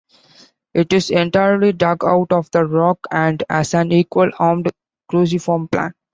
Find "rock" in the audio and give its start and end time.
2.65-2.97